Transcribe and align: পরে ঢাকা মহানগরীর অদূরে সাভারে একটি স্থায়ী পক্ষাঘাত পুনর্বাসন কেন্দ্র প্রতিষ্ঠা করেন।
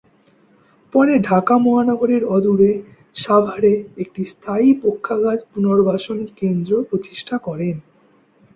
পরে 0.93 1.13
ঢাকা 1.21 1.55
মহানগরীর 1.57 2.23
অদূরে 2.27 2.71
সাভারে 3.15 3.73
একটি 3.97 4.21
স্থায়ী 4.25 4.69
পক্ষাঘাত 4.83 5.39
পুনর্বাসন 5.51 6.17
কেন্দ্র 6.39 6.71
প্রতিষ্ঠা 6.89 7.35
করেন। 7.47 7.75